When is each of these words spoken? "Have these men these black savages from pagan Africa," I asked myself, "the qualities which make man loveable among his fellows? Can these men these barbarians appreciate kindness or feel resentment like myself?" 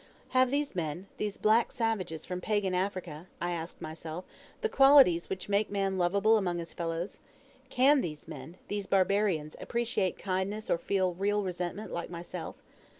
"Have 0.29 0.49
these 0.49 0.73
men 0.73 1.05
these 1.17 1.37
black 1.37 1.71
savages 1.71 2.25
from 2.25 2.41
pagan 2.41 2.73
Africa," 2.73 3.27
I 3.39 3.51
asked 3.51 3.83
myself, 3.83 4.25
"the 4.61 4.67
qualities 4.67 5.29
which 5.29 5.47
make 5.47 5.69
man 5.69 5.99
loveable 5.99 6.37
among 6.39 6.57
his 6.57 6.73
fellows? 6.73 7.19
Can 7.69 8.01
these 8.01 8.27
men 8.27 8.57
these 8.67 8.87
barbarians 8.87 9.55
appreciate 9.61 10.17
kindness 10.17 10.71
or 10.71 10.79
feel 10.79 11.13
resentment 11.13 11.91
like 11.93 12.09
myself?" 12.09 12.55